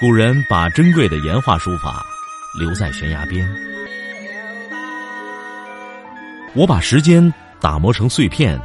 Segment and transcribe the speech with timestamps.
[0.00, 2.04] 古人把珍贵的岩画书法
[2.58, 3.48] 留在悬崖边，
[6.52, 8.60] 我把时间打磨成碎片，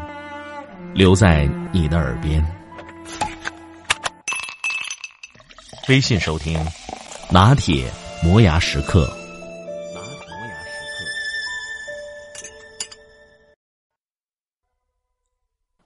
[0.91, 2.43] 留在你的耳边。
[5.87, 6.59] 微信收听，
[7.29, 7.91] 拿铁
[8.23, 9.07] 磨牙时刻。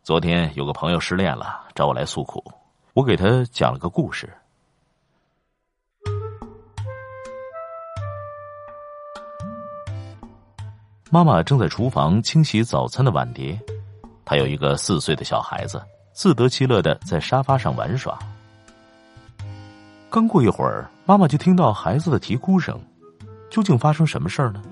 [0.03, 2.41] 昨天有个朋友失恋了，找我来诉苦，
[2.93, 4.33] 我给他讲了个故事。
[11.13, 13.55] 妈妈正在厨房清洗早餐的碗碟，
[14.25, 15.79] 她有一个四岁的小孩子，
[16.11, 18.17] 自得其乐的在沙发上玩耍。
[20.09, 22.81] 刚过一会儿，妈妈就听到孩子的啼哭声，
[23.51, 24.63] 究竟发生什么事儿呢？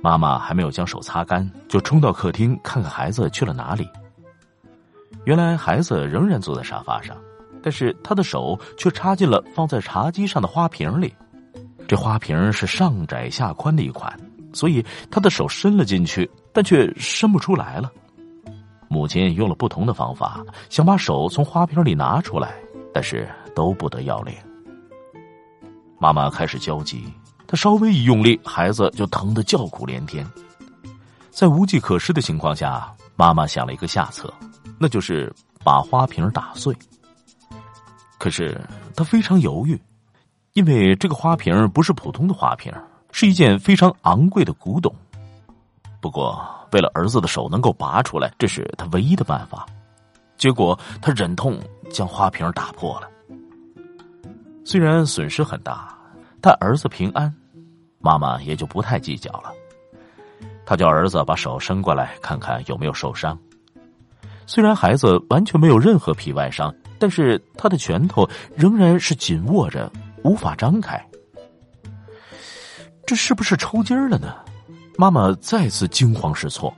[0.00, 3.86] 妈妈还没有将手擦干，就冲到客厅看看孩子去了哪里。
[5.26, 7.14] 原来孩子仍然坐在沙发上，
[7.62, 11.14] 但是他的手却插进了放在茶几上的花瓶里，
[11.86, 14.18] 这花瓶是上窄下宽的一款。
[14.54, 17.92] 所以他的手伸了进去，但却伸不出来了。
[18.88, 22.54] 母亲用了不同的方法，想把手从花瓶里拿出来，
[22.92, 24.32] 但是都不得要领。
[25.98, 27.04] 妈妈开始焦急，
[27.46, 30.24] 她稍微一用力，孩子就疼得叫苦连天。
[31.30, 34.32] 在无计可施的情况下，妈妈想了一个下策，
[34.78, 36.72] 那就是把花瓶打碎。
[38.18, 38.60] 可是
[38.94, 39.80] 她非常犹豫，
[40.52, 42.72] 因为这个花瓶不是普通的花瓶。
[43.16, 44.92] 是一件非常昂贵的古董，
[46.00, 49.64] 不过为了儿子的手能够拔出来，这是他唯一的办法。
[50.36, 51.56] 结果他忍痛
[51.92, 53.08] 将花瓶打破了。
[54.64, 55.96] 虽然损失很大，
[56.40, 57.32] 但儿子平安，
[58.00, 59.52] 妈妈也就不太计较了。
[60.66, 63.38] 他叫儿子把手伸过来，看看有没有受伤。
[64.44, 69.88] 虽然孩子完全没有任何皮外伤，但是他的拳头仍然是紧握着，
[70.24, 71.00] 无法张开。
[73.06, 74.34] 这是不是抽筋了呢？
[74.96, 76.74] 妈妈再次惊慌失措。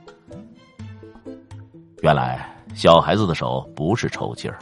[2.01, 4.59] 原来小孩子的手不是抽筋儿，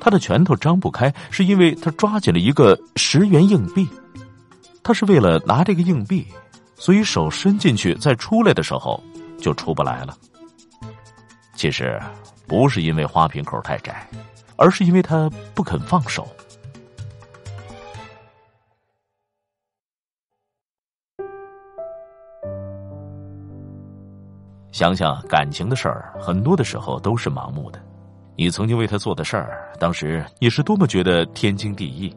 [0.00, 3.88] 他的拳头张不开，是因为他抓紧了一个十元硬币。
[4.82, 6.26] 他是为了拿这个硬币，
[6.76, 9.02] 所以手伸进去，再出来的时候
[9.40, 10.16] 就出不来了。
[11.54, 12.00] 其实
[12.46, 14.08] 不是因为花瓶口太窄，
[14.56, 16.28] 而是因为他不肯放手。
[24.76, 27.80] 想想感情的事儿，很多的时候都是盲目的。
[28.36, 32.14] 你曾经为他做的事儿，当时你是多么觉得天经地义，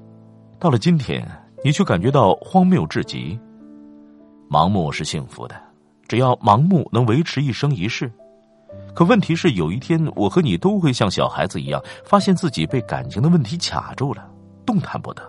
[0.59, 1.25] 到了今天，
[1.63, 3.39] 你却感觉到荒谬至极。
[4.51, 5.55] 盲目是幸福的，
[6.05, 8.11] 只要盲目能维持一生一世。
[8.93, 14.29] 可问题是，有一天我和你都会像小孩子一样，发现自己被感情的问题卡住了，
[14.65, 15.23] 动弹不得。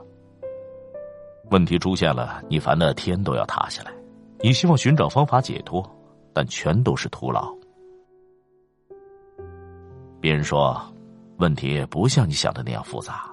[1.52, 3.92] 问题出现了，你烦的天都要塌下来，
[4.40, 5.88] 你希望寻找方法解脱。
[6.32, 7.54] 但全都是徒劳。
[10.20, 10.80] 别人说，
[11.38, 13.30] 问题不像你想的那样复杂，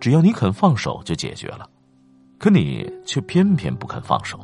[0.00, 1.68] 只要你肯放手就解决了。
[2.38, 4.40] 可你却偏偏不肯放手。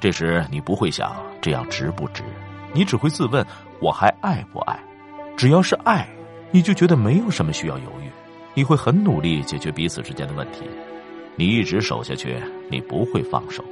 [0.00, 2.24] 这时你不会想这样值不值，
[2.74, 3.46] 你只会自问：
[3.80, 4.82] 我还爱不爱？
[5.36, 6.08] 只要是爱，
[6.50, 8.10] 你就觉得没有什么需要犹豫，
[8.54, 10.64] 你会很努力解决彼此之间的问题。
[11.40, 12.36] 你一直守下去，
[12.68, 13.64] 你不会放手。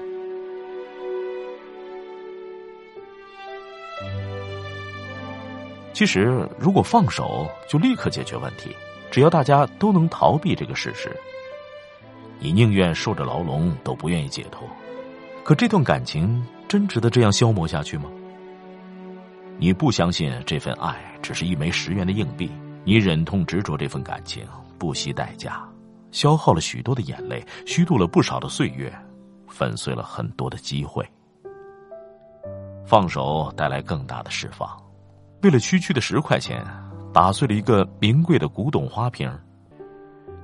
[5.93, 8.75] 其实，如果放手，就立刻解决问题。
[9.11, 11.15] 只要大家都能逃避这个事实，
[12.39, 14.67] 你宁愿受着牢笼，都不愿意解脱。
[15.45, 18.05] 可这段感情真值得这样消磨下去吗？
[19.59, 22.50] 你不相信这份爱只是一枚十元的硬币，
[22.83, 24.43] 你忍痛执着这份感情，
[24.79, 25.69] 不惜代价。
[26.11, 28.93] 消耗了许多的眼泪，虚度了不少的岁月，
[29.47, 31.07] 粉碎了很多的机会。
[32.87, 34.69] 放手带来更大的释放。
[35.43, 36.65] 为了区区的十块钱，
[37.12, 39.31] 打碎了一个名贵的古董花瓶。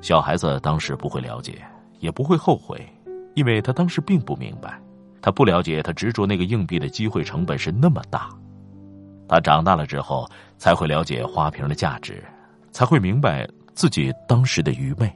[0.00, 1.64] 小孩子当时不会了解，
[1.98, 2.86] 也不会后悔，
[3.34, 4.78] 因为他当时并不明白，
[5.22, 8.28] 他不了解他执着那个硬币的机会成本是那么大。
[9.26, 10.28] 他长大了之后，
[10.58, 12.22] 才会了解花瓶的价值，
[12.70, 15.10] 才会明白自己当时的愚昧。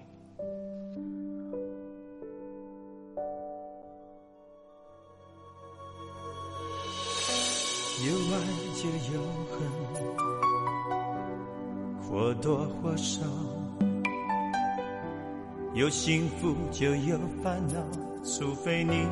[9.12, 9.20] 有
[9.50, 9.58] 恨，
[12.02, 13.20] 或多或少；
[15.74, 17.74] 有幸福就有烦恼，
[18.24, 19.06] 除非你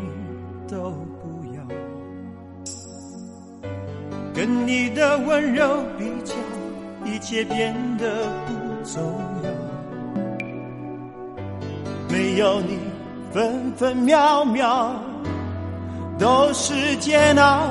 [0.68, 0.90] 都
[1.20, 1.62] 不要。
[4.34, 6.34] 跟你的温柔比较，
[7.04, 8.52] 一切变得不
[8.84, 9.02] 重
[9.42, 9.50] 要。
[12.10, 12.78] 没有你，
[13.32, 14.94] 分分秒秒
[16.18, 17.70] 都是煎熬。